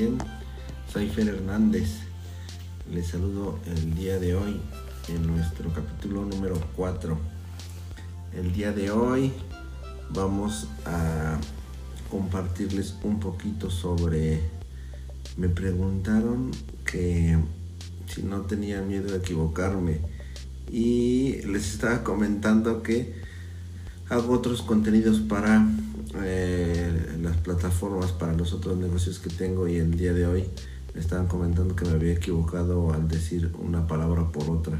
bien. 0.00 0.18
Soy 0.90 1.08
Fer 1.10 1.28
Hernández. 1.28 1.98
Les 2.90 3.06
saludo 3.06 3.58
el 3.66 3.94
día 3.94 4.18
de 4.18 4.34
hoy 4.34 4.58
en 5.08 5.26
nuestro 5.26 5.70
capítulo 5.74 6.24
número 6.24 6.58
4. 6.74 7.18
El 8.32 8.50
día 8.54 8.72
de 8.72 8.90
hoy 8.90 9.30
vamos 10.14 10.68
a 10.86 11.38
compartirles 12.10 12.94
un 13.02 13.20
poquito 13.20 13.70
sobre... 13.70 14.40
Me 15.36 15.50
preguntaron 15.50 16.50
que 16.86 17.38
si 18.06 18.22
no 18.22 18.40
tenía 18.42 18.80
miedo 18.80 19.12
de 19.12 19.18
equivocarme 19.18 20.00
y 20.70 21.42
les 21.42 21.74
estaba 21.74 22.02
comentando 22.02 22.82
que 22.82 23.20
hago 24.08 24.32
otros 24.32 24.62
contenidos 24.62 25.20
para 25.20 25.68
eh, 26.22 27.18
las 27.22 27.36
plataformas, 27.36 28.12
para 28.12 28.32
los 28.32 28.52
otros 28.52 28.76
negocios 28.76 29.18
que 29.18 29.30
tengo 29.30 29.68
y 29.68 29.76
el 29.76 29.96
día 29.96 30.12
de 30.12 30.26
hoy 30.26 30.44
me 30.94 31.00
estaban 31.00 31.26
comentando 31.26 31.76
que 31.76 31.84
me 31.84 31.92
había 31.92 32.12
equivocado 32.12 32.92
al 32.92 33.08
decir 33.08 33.52
una 33.58 33.86
palabra 33.86 34.30
por 34.32 34.50
otra. 34.50 34.78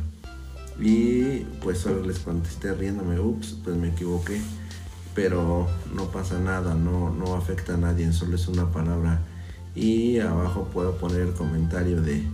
Y 0.80 1.40
pues 1.62 1.78
solo 1.78 2.04
les 2.04 2.18
contesté 2.20 2.74
riéndome, 2.74 3.20
ups, 3.20 3.58
pues 3.62 3.76
me 3.76 3.88
equivoqué. 3.88 4.40
Pero 5.14 5.68
no 5.94 6.10
pasa 6.10 6.38
nada, 6.38 6.74
no, 6.74 7.10
no 7.10 7.34
afecta 7.34 7.74
a 7.74 7.76
nadie, 7.76 8.12
solo 8.12 8.36
es 8.36 8.48
una 8.48 8.70
palabra. 8.70 9.20
Y 9.74 10.18
abajo 10.18 10.68
puedo 10.72 10.96
poner 10.96 11.20
el 11.20 11.32
comentario 11.32 12.00
de, 12.00 12.24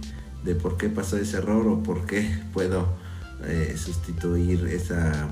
de 0.44 0.54
por 0.54 0.76
qué 0.76 0.88
pasó 0.88 1.16
ese 1.16 1.38
error 1.38 1.66
o 1.66 1.82
por 1.82 2.06
qué 2.06 2.40
puedo 2.52 2.86
eh, 3.44 3.74
sustituir 3.76 4.66
esa 4.68 5.28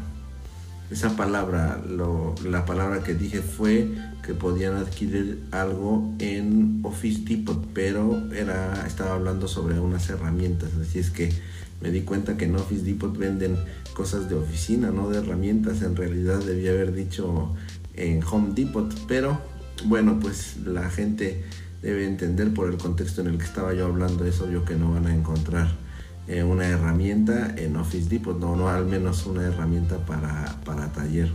esa 0.90 1.16
palabra, 1.16 1.82
la 2.44 2.64
palabra 2.64 3.02
que 3.02 3.14
dije 3.14 3.40
fue 3.40 3.88
que 4.24 4.34
podían 4.34 4.76
adquirir 4.76 5.42
algo 5.50 6.14
en 6.18 6.80
Office 6.82 7.22
Depot, 7.24 7.66
pero 7.72 8.32
era, 8.32 8.86
estaba 8.86 9.14
hablando 9.14 9.48
sobre 9.48 9.78
unas 9.80 10.08
herramientas, 10.08 10.70
así 10.80 10.98
es 10.98 11.10
que 11.10 11.32
me 11.80 11.90
di 11.90 12.02
cuenta 12.02 12.36
que 12.36 12.44
en 12.44 12.54
Office 12.56 12.84
Depot 12.84 13.16
venden 13.16 13.56
cosas 13.94 14.28
de 14.28 14.34
oficina, 14.34 14.90
no 14.90 15.08
de 15.08 15.18
herramientas, 15.18 15.82
en 15.82 15.96
realidad 15.96 16.38
debía 16.40 16.70
haber 16.70 16.94
dicho 16.94 17.54
en 17.94 18.22
Home 18.24 18.52
Depot, 18.54 18.92
pero 19.08 19.40
bueno, 19.86 20.18
pues 20.20 20.56
la 20.64 20.90
gente 20.90 21.44
debe 21.82 22.06
entender 22.06 22.54
por 22.54 22.70
el 22.70 22.78
contexto 22.78 23.20
en 23.20 23.28
el 23.28 23.38
que 23.38 23.44
estaba 23.44 23.74
yo 23.74 23.86
hablando, 23.86 24.24
es 24.24 24.40
obvio 24.40 24.64
que 24.64 24.76
no 24.76 24.92
van 24.92 25.06
a 25.06 25.14
encontrar 25.14 25.83
eh, 26.26 26.42
una 26.42 26.66
herramienta 26.66 27.54
en 27.56 27.76
Office 27.76 28.08
Depot, 28.08 28.38
no, 28.38 28.56
no 28.56 28.68
al 28.68 28.86
menos 28.86 29.26
una 29.26 29.42
herramienta 29.42 29.98
para, 30.06 30.56
para 30.64 30.92
taller. 30.92 31.30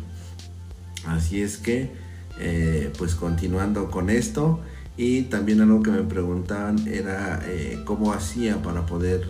Así 1.05 1.41
es 1.41 1.57
que, 1.57 1.91
eh, 2.39 2.91
pues 2.97 3.15
continuando 3.15 3.91
con 3.91 4.09
esto, 4.09 4.61
y 4.97 5.23
también 5.23 5.61
algo 5.61 5.81
que 5.81 5.91
me 5.91 6.03
preguntaban 6.03 6.87
era 6.87 7.41
eh, 7.45 7.81
cómo 7.85 8.11
hacía 8.13 8.61
para 8.61 8.85
poder 8.85 9.29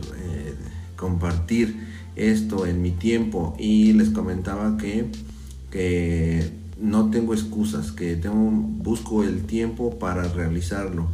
compartir 0.95 1.87
esto 2.15 2.65
en 2.65 2.81
mi 2.81 2.91
tiempo 2.91 3.55
y 3.57 3.93
les 3.93 4.09
comentaba 4.09 4.77
que, 4.77 5.11
que 5.69 6.51
no 6.81 7.09
tengo 7.11 7.33
excusas, 7.33 7.91
que 7.91 8.15
tengo, 8.15 8.35
busco 8.35 9.23
el 9.23 9.43
tiempo 9.43 9.99
para 9.99 10.23
realizarlo 10.23 11.07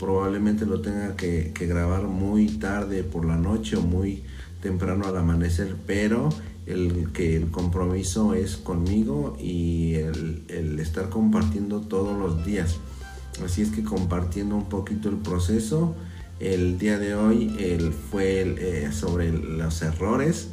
probablemente 0.00 0.64
lo 0.64 0.80
tenga 0.80 1.14
que, 1.14 1.52
grabar 1.60 2.04
muy 2.04 2.48
tarde 2.48 3.04
por 3.04 3.26
la 3.26 3.36
noche 3.36 3.76
o 3.76 3.82
muy 3.82 4.24
temprano 4.62 5.06
al 5.06 5.16
amanecer, 5.16 5.76
pero 5.86 6.30
el 6.64 7.12
que 7.12 7.36
el 7.36 7.50
compromiso 7.50 8.32
es 8.32 8.56
conmigo 8.56 9.36
y 9.38 9.94
el, 9.94 10.78
estar 10.80 11.10
compartiendo 11.10 11.82
todos 11.82 12.18
los 12.18 12.46
días. 12.46 12.78
Así 13.44 13.60
es 13.60 13.68
que 13.68 13.84
compartiendo 13.84 14.56
un 14.56 14.70
poquito 14.70 15.10
el 15.10 15.16
proceso, 15.16 15.94
el 16.40 16.78
día 16.78 16.98
de 16.98 17.14
hoy 17.14 17.92
fue 18.10 18.54
eh, 18.58 18.90
sobre 18.92 19.30
los 19.30 19.82
errores 19.82 20.48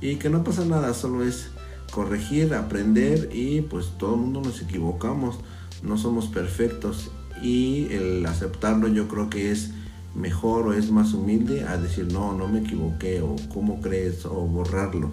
y 0.00 0.16
que 0.16 0.28
no 0.28 0.42
pasa 0.42 0.64
nada, 0.64 0.92
solo 0.92 1.22
es 1.22 1.50
corregir, 1.92 2.52
aprender 2.52 3.30
y 3.32 3.60
pues 3.60 3.92
todo 3.96 4.14
el 4.14 4.22
mundo 4.22 4.42
nos 4.42 4.60
equivocamos, 4.60 5.38
no 5.84 5.96
somos 5.96 6.26
perfectos 6.26 7.12
y 7.42 7.88
el 7.90 8.26
aceptarlo 8.26 8.88
yo 8.88 9.08
creo 9.08 9.30
que 9.30 9.50
es 9.50 9.70
mejor 10.14 10.66
o 10.68 10.72
es 10.72 10.90
más 10.90 11.14
humilde 11.14 11.64
a 11.64 11.76
decir 11.76 12.12
no, 12.12 12.36
no 12.36 12.48
me 12.48 12.60
equivoqué 12.60 13.20
o 13.22 13.36
cómo 13.52 13.80
crees 13.80 14.24
o 14.26 14.46
borrarlo. 14.46 15.10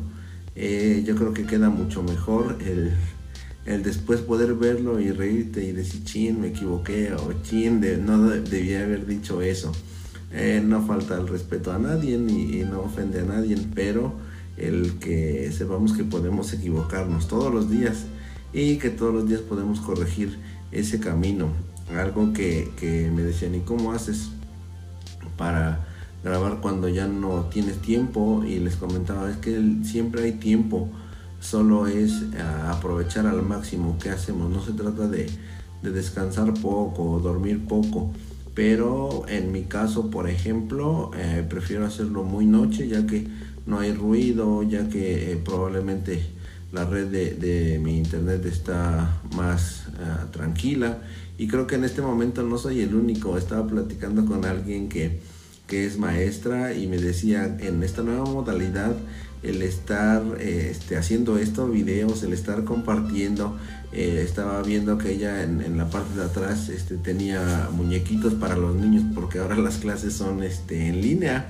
Eh, 0.56 1.04
yo 1.06 1.16
creo 1.16 1.34
que 1.34 1.46
queda 1.46 1.70
mucho 1.70 2.02
mejor 2.02 2.58
el, 2.66 2.94
después 3.84 4.22
poder 4.22 4.54
verlo 4.56 5.00
y 5.00 5.12
reírte 5.12 5.64
y 5.64 5.72
decir 5.72 6.04
chin, 6.04 6.42
me 6.42 6.48
equivoqué 6.48 7.14
o 7.14 7.34
chin, 7.44 7.82
de, 7.82 7.98
no 7.98 8.30
debía 8.30 8.84
haber 8.84 9.06
dicho 9.06 9.42
eso. 9.42 9.72
Eh, 10.32 10.62
no 10.66 10.86
falta 10.86 11.16
el 11.16 11.28
respeto 11.28 11.72
a 11.72 11.80
nadie 11.80 12.16
y 12.16 12.66
no 12.70 12.82
ofende 12.82 13.22
a 13.22 13.26
nadie, 13.26 13.58
pero 13.74 14.14
el 14.58 14.94
que 15.00 15.52
sepamos 15.52 15.94
que 15.94 16.04
podemos 16.04 16.52
equivocarnos 16.54 17.28
todos 17.28 17.54
los 17.54 17.70
días 17.70 18.06
y 18.54 18.78
que 18.78 18.90
todos 18.90 19.14
los 19.14 19.28
días 19.28 19.42
podemos 19.42 19.82
corregir 19.82 20.38
ese 20.72 21.00
camino 21.00 21.50
algo 21.94 22.34
que, 22.34 23.12
me 23.14 23.22
decían, 23.22 23.56
¿y 23.56 23.60
cómo 23.60 23.92
haces 23.92 24.30
para 25.38 25.86
grabar 26.24 26.60
cuando 26.62 26.90
ya 26.90 27.08
no 27.08 27.46
tienes 27.46 27.78
tiempo? 27.82 28.44
Y 28.46 28.60
les 28.60 28.76
comentaba, 28.76 29.30
es 29.30 29.38
que 29.38 29.62
siempre 29.84 30.24
hay 30.24 30.34
tiempo, 30.34 30.90
solo 31.40 31.88
es 31.88 32.12
eh, 32.12 32.42
aprovechar 32.68 33.28
al 33.28 33.44
máximo 33.44 33.98
que 34.00 34.10
hacemos, 34.10 34.50
no 34.50 34.64
se 34.64 34.74
trata 34.74 35.08
de, 35.08 35.30
descansar 35.84 36.52
poco 36.56 37.12
o 37.12 37.20
dormir 37.20 37.68
poco. 37.68 38.12
Pero 38.56 39.26
en 39.28 39.52
mi 39.52 39.66
caso, 39.66 40.10
por 40.10 40.28
ejemplo, 40.28 41.12
eh, 41.16 41.46
prefiero 41.48 41.86
hacerlo 41.86 42.24
muy 42.24 42.48
noche 42.48 42.88
ya 42.88 43.06
que 43.06 43.28
no 43.68 43.80
hay 43.80 43.94
ruido, 43.94 44.64
ya 44.64 44.90
que 44.90 45.32
eh, 45.32 45.36
probablemente 45.36 46.26
la 46.72 46.86
red 46.86 47.08
de, 47.08 47.80
mi 47.80 48.00
internet 48.00 48.44
está 48.46 49.22
más 49.36 49.84
tranquila 50.32 50.98
y 51.38 51.48
creo 51.48 51.68
que 51.68 51.76
en 51.76 51.84
este 51.84 52.02
momento 52.02 52.44
no 52.44 52.58
soy 52.58 52.82
el 52.82 52.96
único. 52.96 53.38
Estaba 53.38 53.68
platicando 53.68 54.26
con 54.26 54.46
alguien 54.46 54.90
que, 54.90 55.20
es 55.70 55.98
maestra 55.98 56.74
y 56.74 56.88
me 56.88 56.98
decía, 56.98 57.58
en 57.60 57.84
esta 57.84 58.02
nueva 58.02 58.24
modalidad, 58.24 58.96
el 59.44 59.62
estar 59.62 60.24
este, 60.40 60.96
haciendo 60.96 61.38
estos 61.38 61.70
videos, 61.70 62.24
el 62.24 62.32
estar 62.32 62.64
compartiendo, 62.64 63.58
eh, 63.92 64.24
estaba 64.26 64.62
viendo 64.62 64.98
que 64.98 65.12
ella 65.12 65.44
en, 65.44 65.78
la 65.78 65.90
parte 65.90 66.18
de 66.18 66.24
atrás 66.24 66.70
este, 66.70 66.96
tenía 66.96 67.70
muñequitos 67.74 68.36
para 68.36 68.56
los 68.56 68.76
niños 68.76 69.04
porque 69.14 69.40
ahora 69.40 69.58
las 69.58 69.78
clases 69.78 70.14
son 70.14 70.44
este, 70.44 70.88
en 70.88 71.02
línea. 71.02 71.50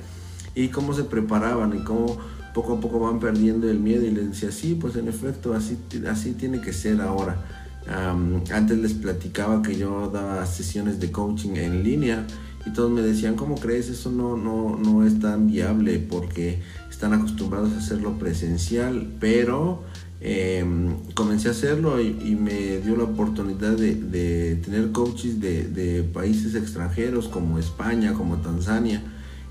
Y 0.55 0.69
cómo 0.69 0.93
se 0.93 1.03
preparaban 1.03 1.77
y 1.77 1.83
cómo 1.83 2.17
poco 2.53 2.77
a 2.77 2.79
poco 2.79 2.99
van 2.99 3.19
perdiendo 3.19 3.69
el 3.69 3.79
miedo. 3.79 4.03
Y 4.05 4.11
le 4.11 4.25
decía, 4.25 4.51
sí, 4.51 4.75
pues 4.79 4.95
en 4.95 5.07
efecto, 5.07 5.53
así, 5.53 5.77
así 6.09 6.31
tiene 6.31 6.61
que 6.61 6.73
ser 6.73 7.01
ahora 7.01 7.64
antes 7.87 8.77
les 8.77 8.93
platicaba 8.93 9.61
que 9.61 9.77
yo 9.77 10.09
daba 10.11 10.45
sesiones 10.45 10.99
de 10.99 11.11
coaching 11.11 11.55
en 11.55 11.83
línea 11.83 12.25
y 12.65 12.71
todos 12.71 12.91
me 12.91 13.01
decían, 13.01 13.35
¿cómo 13.35 13.55
crees? 13.55 13.89
Eso 13.89 14.11
no, 14.11 14.35
no, 14.35 14.77
no 14.77 15.05
es 15.05 15.19
tan 15.19 15.47
viable 15.47 15.99
porque 15.99 16.61
están 16.89 17.13
acostumbrados 17.13 17.73
a 17.73 17.77
hacerlo 17.77 18.17
presencial, 18.17 19.13
pero 19.19 19.83
em, 20.19 20.95
comencé 21.13 21.49
a 21.49 21.51
hacerlo 21.51 22.01
y, 22.01 22.35
me 22.35 22.79
dio 22.79 22.95
la 22.95 23.03
oportunidad 23.03 23.77
de, 23.77 24.55
tener 24.63 24.91
coaches 24.91 25.39
de, 25.39 25.67
de, 25.67 26.03
países 26.03 26.55
extranjeros 26.55 27.27
como 27.27 27.59
España, 27.59 28.13
como 28.13 28.37
Tanzania. 28.37 29.03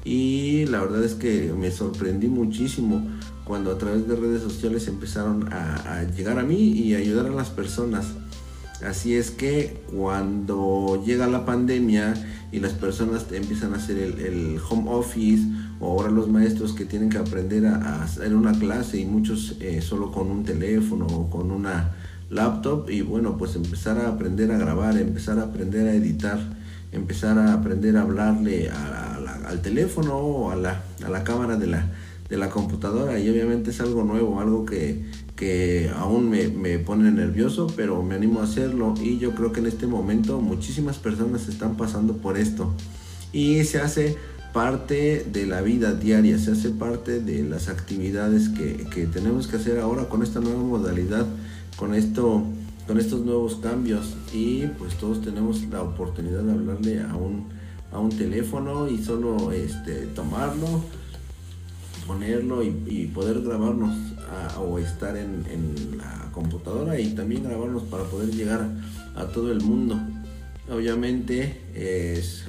Y 0.04 0.66
la 0.66 0.80
verdad 0.80 1.02
es 1.02 1.14
que 1.14 1.52
me 1.58 1.70
sorprendí 1.70 2.28
muchísimo 2.28 3.06
cuando 3.44 3.72
a 3.72 3.78
través 3.78 4.06
de 4.06 4.16
redes 4.16 4.42
sociales 4.42 4.86
empezaron 4.88 5.52
a, 5.52 5.98
a 5.98 6.04
llegar 6.04 6.38
a 6.38 6.42
mí 6.42 6.72
y 6.72 6.94
ayudar 6.94 7.26
a 7.26 7.30
las 7.30 7.50
personas. 7.50 8.06
Así 8.86 9.14
es 9.14 9.30
que 9.30 9.82
cuando 9.90 11.02
llega 11.06 11.26
la 11.26 11.46
pandemia 11.46 12.14
y 12.54 12.60
las 12.60 12.72
personas 12.72 13.26
empiezan 13.32 13.72
a 13.72 13.78
hacer 13.78 13.98
el, 13.98 14.60
home 14.70 14.90
office 14.90 15.42
o 15.80 15.90
ahora 15.90 16.10
los 16.10 16.28
maestros 16.28 16.72
que 16.72 16.84
tienen 16.84 17.08
que 17.08 17.18
aprender 17.18 17.66
a, 17.66 18.04
hacer 18.04 18.34
una 18.34 18.52
clase 18.52 18.98
y 18.98 19.06
muchos 19.06 19.56
eh, 19.60 19.80
solo 19.82 20.12
con 20.12 20.30
un 20.30 20.44
teléfono 20.44 21.06
o 21.06 21.30
con 21.30 21.50
una 21.50 21.92
laptop 22.30 22.88
y 22.90 23.02
bueno 23.02 23.36
pues 23.36 23.56
empezar 23.56 23.98
a 23.98 24.08
aprender 24.08 24.52
a 24.52 24.58
grabar, 24.58 24.96
empezar 24.98 25.40
a 25.40 25.44
aprender 25.44 25.88
a 25.88 25.94
editar, 25.94 26.38
empezar 26.92 27.38
a 27.38 27.54
aprender 27.54 27.96
a 27.96 28.02
hablarle 28.02 28.70
al 29.46 29.62
teléfono 29.62 30.16
o 30.16 30.50
a 30.50 30.56
la, 30.56 30.82
a 31.04 31.08
la 31.08 31.24
cámara 31.24 31.56
de 31.56 31.66
la, 31.66 31.86
de 32.28 32.36
la 32.36 32.50
computadora. 32.50 33.18
Y 33.18 33.28
obviamente 33.28 33.70
es 33.70 33.80
algo 33.80 34.04
nuevo, 34.04 34.40
algo 34.40 34.64
que, 34.64 35.04
que 35.36 35.90
aún 35.96 36.30
me, 36.30 36.48
me, 36.48 36.78
pone 36.78 37.10
nervioso, 37.10 37.66
pero 37.76 38.02
me 38.02 38.14
animo 38.14 38.40
a 38.40 38.44
hacerlo. 38.44 38.94
Y 39.00 39.18
yo 39.18 39.34
creo 39.34 39.52
que 39.52 39.60
en 39.60 39.66
este 39.66 39.86
momento 39.86 40.40
muchísimas 40.40 40.98
personas 40.98 41.48
están 41.48 41.76
pasando 41.76 42.16
por 42.16 42.36
esto. 42.36 42.72
Y 43.32 43.64
se 43.64 43.80
hace 43.80 44.16
parte 44.52 45.26
de 45.32 45.46
la 45.46 45.60
vida 45.60 45.94
diaria, 45.94 46.38
se 46.38 46.52
hace 46.52 46.70
parte 46.70 47.20
de 47.20 47.42
las 47.42 47.68
actividades 47.68 48.48
que, 48.48 48.86
que 48.92 49.06
tenemos 49.06 49.48
que 49.48 49.56
hacer 49.56 49.80
ahora 49.80 50.08
con 50.08 50.22
esta 50.22 50.40
nueva 50.40 50.62
modalidad, 50.62 51.26
con 51.76 51.94
esto 51.94 52.44
con 52.86 52.98
estos 52.98 53.24
nuevos 53.24 53.56
cambios. 53.56 54.14
Y 54.32 54.66
pues 54.78 54.94
todos 54.94 55.22
tenemos 55.22 55.62
la 55.70 55.82
oportunidad 55.82 56.42
de 56.42 56.52
hablarle 56.52 57.00
a 57.00 57.14
un 57.16 57.48
a 57.94 57.98
un 58.00 58.10
teléfono 58.10 58.88
y 58.88 59.02
solo 59.02 59.52
este, 59.52 60.06
tomarlo, 60.08 60.82
ponerlo 62.06 62.62
y, 62.62 63.10
poder 63.14 63.40
grabarnos 63.40 63.96
o 64.58 64.78
estar 64.78 65.16
en, 65.16 65.96
la 65.96 66.30
computadora 66.32 66.98
y 66.98 67.14
también 67.14 67.44
grabarnos 67.44 67.84
para 67.84 68.04
poder 68.04 68.30
llegar 68.30 68.68
a, 69.14 69.26
todo 69.26 69.52
el 69.52 69.60
mundo. 69.60 69.96
Obviamente 70.68 71.60
es 71.74 72.46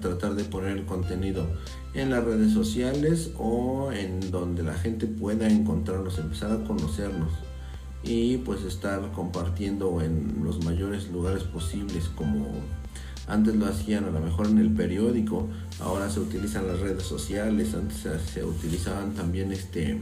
tratar 0.00 0.34
de 0.34 0.44
poner 0.44 0.76
el 0.76 0.84
contenido 0.86 1.46
en 1.94 2.10
las 2.10 2.24
redes 2.24 2.52
sociales 2.52 3.30
o 3.38 3.92
en 3.92 4.30
donde 4.32 4.64
la 4.64 4.74
gente 4.74 5.06
pueda 5.06 5.48
encontrarnos, 5.48 6.18
empezar 6.18 6.50
a 6.50 6.64
conocernos 6.64 7.30
y 8.02 8.38
pues 8.38 8.62
estar 8.62 9.12
compartiendo 9.12 10.00
en 10.00 10.42
los 10.42 10.64
mayores 10.64 11.10
lugares 11.10 11.44
posibles 11.44 12.08
como 12.16 12.46
antes 13.30 13.54
lo 13.54 13.66
hacían 13.66 14.04
a 14.04 14.10
lo 14.10 14.20
mejor 14.20 14.48
en 14.48 14.58
el 14.58 14.70
periódico, 14.70 15.48
ahora 15.80 16.10
se 16.10 16.20
utilizan 16.20 16.66
las 16.66 16.80
redes 16.80 17.04
sociales, 17.04 17.74
antes 17.74 18.04
se, 18.32 18.44
utilizaban 18.44 19.14
también 19.14 19.52
este 19.52 20.00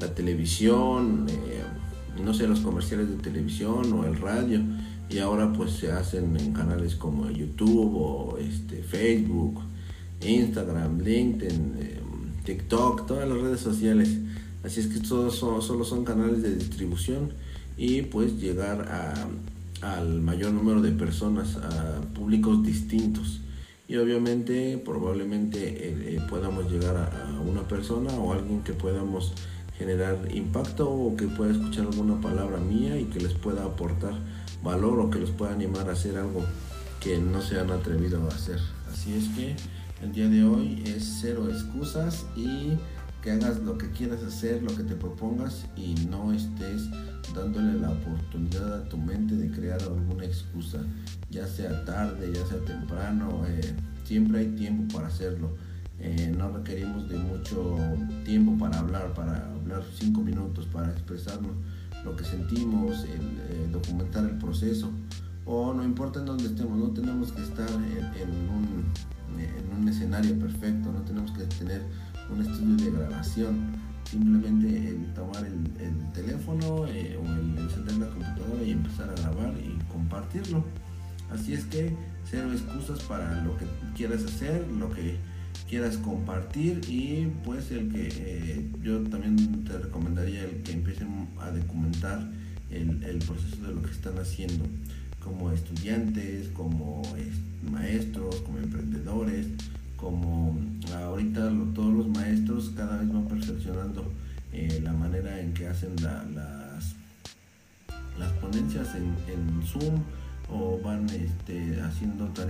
la 0.00 0.14
televisión, 0.14 1.26
eh, 1.28 1.62
no 2.22 2.32
sé, 2.32 2.46
los 2.46 2.60
comerciales 2.60 3.08
de 3.10 3.16
televisión 3.16 3.92
o 3.92 4.04
el 4.04 4.16
radio 4.16 4.60
y 5.10 5.18
ahora 5.18 5.52
pues 5.52 5.72
se 5.72 5.90
hacen 5.90 6.36
en 6.36 6.52
canales 6.52 6.94
como 6.94 7.28
YouTube 7.30 7.96
o 7.96 8.38
este 8.38 8.82
Facebook, 8.82 9.60
Instagram, 10.20 11.00
LinkedIn, 11.00 11.74
eh, 11.80 12.00
TikTok, 12.44 13.06
todas 13.06 13.28
las 13.28 13.38
redes 13.38 13.60
sociales. 13.60 14.16
Así 14.64 14.80
es 14.80 14.86
que 14.86 15.00
todos 15.00 15.36
solo 15.36 15.84
son 15.84 16.04
canales 16.04 16.42
de 16.42 16.54
distribución 16.54 17.32
y 17.76 18.02
pues 18.02 18.40
llegar 18.40 18.88
al 19.82 20.20
mayor 20.20 20.52
número 20.52 20.80
de 20.80 20.92
personas, 20.92 21.56
a 21.56 22.00
públicos 22.14 22.62
distintos. 22.62 23.40
Y 23.86 23.96
obviamente 23.96 24.80
probablemente 24.84 25.58
eh, 25.58 26.16
eh, 26.16 26.20
podamos 26.28 26.70
llegar 26.70 26.96
a, 26.96 27.40
una 27.40 27.66
persona 27.66 28.12
o 28.12 28.32
alguien 28.32 28.62
que 28.62 28.74
podamos 28.74 29.32
generar 29.78 30.18
impacto 30.34 30.90
o 30.90 31.16
que 31.16 31.26
pueda 31.26 31.52
escuchar 31.52 31.86
alguna 31.86 32.20
palabra 32.20 32.58
mía 32.58 32.98
y 32.98 33.04
que 33.04 33.20
les 33.20 33.32
pueda 33.32 33.64
aportar 33.64 34.12
valor 34.62 35.00
o 35.00 35.08
que 35.08 35.20
les 35.20 35.30
pueda 35.30 35.52
animar 35.52 35.88
a 35.88 35.92
hacer 35.92 36.18
algo 36.18 36.44
que 37.00 37.16
no 37.18 37.40
se 37.40 37.58
han 37.58 37.70
atrevido 37.70 38.22
a 38.24 38.34
hacer. 38.34 38.58
Así 38.92 39.14
es 39.14 39.28
que 39.36 39.56
el 40.02 40.12
día 40.12 40.28
de 40.28 40.44
hoy 40.44 40.82
es 40.84 41.18
cero 41.20 41.48
excusas 41.48 42.26
y 42.36 42.72
que 43.22 43.30
hagas 43.30 43.60
lo 43.60 43.78
que 43.78 43.90
quieras 43.90 44.22
hacer, 44.22 44.62
lo 44.62 44.76
que 44.76 44.82
te 44.82 44.94
propongas 44.94 45.64
y 45.76 45.94
no 46.10 46.32
estés 46.32 46.82
dándole 47.34 47.74
la 47.74 47.90
oportunidad 47.90 48.74
a 48.74 48.88
tu 48.88 48.96
mente 48.96 49.36
de 49.36 49.50
crear 49.50 49.80
alguna 49.82 50.24
excusa, 50.24 50.78
ya 51.30 51.46
sea 51.46 51.84
tarde, 51.84 52.32
ya 52.32 52.44
sea 52.46 52.58
temprano, 52.64 53.42
eh, 53.46 53.74
siempre 54.04 54.40
hay 54.40 54.48
tiempo 54.48 54.94
para 54.94 55.08
hacerlo. 55.08 55.50
Eh, 56.00 56.32
no 56.36 56.50
requerimos 56.50 57.08
de 57.08 57.18
mucho 57.18 57.76
tiempo 58.24 58.56
para 58.58 58.78
hablar, 58.78 59.12
para 59.14 59.50
hablar 59.52 59.82
cinco 59.98 60.20
minutos, 60.20 60.66
para 60.66 60.90
expresarnos 60.90 61.52
lo 62.04 62.14
que 62.14 62.24
sentimos, 62.24 63.04
eh, 63.04 63.68
documentar 63.72 64.24
el 64.24 64.38
proceso. 64.38 64.90
O 65.44 65.72
no 65.72 65.82
importa 65.82 66.20
en 66.20 66.26
dónde 66.26 66.44
estemos, 66.44 66.78
no 66.78 66.90
tenemos 66.90 67.32
que 67.32 67.42
estar 67.42 67.68
en 67.70 68.38
un 69.80 69.88
escenario 69.88 70.38
perfecto, 70.38 70.92
no 70.92 71.00
tenemos 71.00 71.32
que 71.32 71.44
tener 71.44 71.82
un 72.30 72.42
estudio 72.42 72.76
de 72.76 72.90
grabación. 72.98 73.87
Simplemente 74.10 74.88
el 74.88 75.12
tomar 75.12 75.44
el, 75.44 76.12
teléfono 76.12 76.86
eh, 76.86 77.16
o 77.16 77.26
el 77.26 77.58
encender 77.58 77.98
la 77.98 78.08
computadora 78.08 78.62
y 78.64 78.70
empezar 78.72 79.10
a 79.10 79.14
grabar 79.14 79.54
y 79.58 79.78
compartirlo. 79.92 80.64
Así 81.30 81.52
es 81.52 81.64
que 81.64 81.94
cero 82.24 82.48
excusas 82.52 83.02
para 83.02 83.42
lo 83.44 83.56
que 83.58 83.66
quieras 83.94 84.24
hacer, 84.24 84.66
lo 84.68 84.90
que 84.90 85.16
quieras 85.68 85.98
compartir 85.98 86.80
y 86.88 87.30
pues 87.44 87.70
el 87.70 87.92
que 87.92 88.08
eh, 88.10 88.70
yo 88.82 89.02
también 89.04 89.64
te 89.64 89.76
recomendaría 89.76 90.44
el 90.44 90.62
que 90.62 90.72
empiecen 90.72 91.28
a 91.40 91.50
documentar 91.50 92.30
el, 92.70 93.02
el, 93.04 93.18
proceso 93.18 93.62
de 93.66 93.74
lo 93.74 93.82
que 93.82 93.90
están 93.90 94.18
haciendo 94.18 94.64
como 95.22 95.52
estudiantes, 95.52 96.48
como 96.48 96.97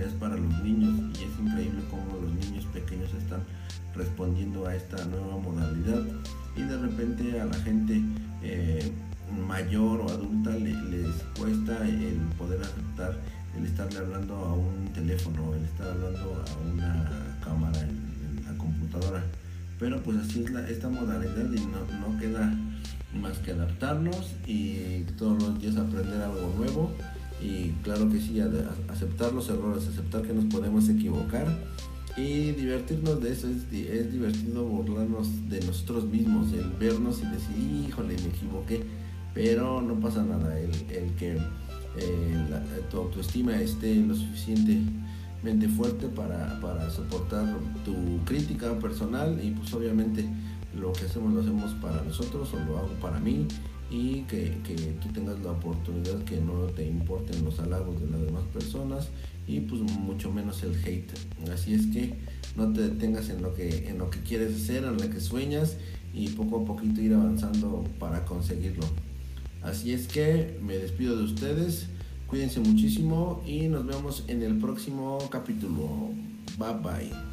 para 0.07 0.35
los 0.35 0.63
niños 0.63 0.93
y 1.19 1.23
es 1.23 1.39
increíble 1.39 1.81
cómo 1.89 2.21
los 2.21 2.33
niños 2.33 2.65
pequeños 2.67 3.13
están 3.13 3.41
respondiendo 3.95 4.65
a 4.65 4.75
esta 4.75 5.03
nueva 5.05 5.37
modalidad 5.37 6.03
y 6.55 6.61
de 6.61 6.77
repente 6.77 7.41
a 7.41 7.45
la 7.45 7.55
gente 7.55 8.01
eh, 8.41 8.91
mayor 9.47 10.01
o 10.01 10.09
adulta 10.09 10.51
les 10.51 11.15
cuesta 11.37 11.87
el 11.87 12.17
poder 12.37 12.61
aceptar 12.61 13.17
el 13.57 13.65
estarle 13.65 13.99
hablando 13.99 14.35
a 14.35 14.53
un 14.53 14.87
teléfono, 14.93 15.53
el 15.53 15.65
estar 15.65 15.87
hablando 15.87 16.43
a 16.47 16.71
una 16.71 17.37
cámara 17.43 17.79
en, 17.81 18.45
la 18.45 18.57
computadora. 18.57 19.23
Pero 19.79 20.01
pues 20.01 20.17
así 20.17 20.43
es 20.43 20.51
la, 20.51 20.67
esta 20.69 20.87
modalidad 20.87 21.51
y 21.51 21.59
no, 21.65 21.85
no 21.99 22.19
queda 22.19 22.53
más 23.19 23.37
que 23.39 23.51
adaptarnos 23.51 24.35
y 24.45 25.03
todos 25.17 25.41
los 25.41 25.59
días 25.59 25.77
aprender 25.77 26.21
algo 26.21 26.53
nuevo 26.57 26.91
y 27.41 27.69
claro 27.83 28.09
que 28.09 28.19
sí, 28.19 28.41
aceptar 28.89 29.33
los 29.33 29.49
errores, 29.49 29.87
aceptar 29.87 30.23
que 30.23 30.33
nos 30.33 30.45
podemos 30.45 30.89
equivocar 30.89 31.47
y 32.17 32.51
divertirnos 32.51 33.21
de 33.21 33.31
eso. 33.31 33.47
Es, 33.47 33.71
es 33.71 34.11
divertido 34.11 34.65
burlarnos 34.65 35.49
de 35.49 35.61
nosotros 35.61 36.05
mismos, 36.05 36.51
el 36.53 36.69
vernos 36.79 37.19
y 37.19 37.25
decir, 37.27 37.87
híjole, 37.87 38.15
me 38.15 38.29
equivoqué, 38.29 38.83
pero 39.33 39.81
no 39.81 39.99
pasa 39.99 40.23
nada, 40.23 40.59
el, 40.59 40.71
el 40.91 41.13
que 41.15 41.37
eh, 41.97 42.83
tu 42.91 42.97
autoestima 42.97 43.59
esté 43.59 43.95
lo 43.95 44.15
suficientemente 44.15 45.67
fuerte 45.69 46.07
para, 46.07 46.59
para 46.61 46.89
soportar 46.89 47.45
tu 47.83 48.23
crítica 48.25 48.77
personal 48.79 49.39
y 49.43 49.51
pues 49.51 49.73
obviamente 49.73 50.25
lo 50.79 50.93
que 50.93 51.05
hacemos 51.05 51.33
lo 51.33 51.41
hacemos 51.41 51.73
para 51.75 52.03
nosotros 52.03 52.53
o 52.53 52.59
lo 52.65 52.77
hago 52.77 52.93
para 53.01 53.19
mí 53.19 53.47
y 53.89 54.21
que, 54.21 54.57
que, 54.63 54.75
tú 55.01 55.09
tengas 55.13 55.39
la 55.39 55.51
oportunidad 55.51 56.23
que 56.23 56.39
no 56.39 56.65
te 56.75 56.85
importen 56.85 57.43
los 57.43 57.59
halagos 57.59 58.01
de 58.01 58.09
las 58.09 58.21
demás 58.21 58.43
personas 58.53 59.09
y 59.47 59.61
pues 59.61 59.81
mucho 59.81 60.31
menos 60.31 60.61
el 60.63 60.75
hate. 60.85 61.11
Así 61.51 61.73
es 61.73 61.87
que 61.87 62.13
no 62.55 62.71
te 62.71 62.81
detengas 62.81 63.29
en 63.29 63.41
lo 63.41 63.53
que, 63.53 63.89
en 63.89 63.97
lo 63.97 64.09
que 64.09 64.19
quieres 64.19 64.55
hacer, 64.55 64.83
en 64.83 64.97
lo 64.97 65.09
que 65.09 65.19
sueñas 65.19 65.77
y 66.13 66.29
poco 66.29 66.61
a 66.61 66.65
poquito 66.65 67.01
ir 67.01 67.13
avanzando 67.13 67.83
para 67.99 68.25
conseguirlo. 68.25 68.85
Así 69.63 69.91
es 69.91 70.07
que 70.07 70.57
me 70.61 70.77
despido 70.77 71.17
de 71.17 71.23
ustedes. 71.23 71.87
Cuídense 72.27 72.59
muchísimo 72.59 73.41
y 73.45 73.67
nos 73.67 73.85
vemos 73.85 74.23
en 74.27 74.43
el 74.43 74.57
próximo 74.59 75.17
capítulo. 75.31 76.11
Bye 76.57 76.73
bye. 76.83 77.28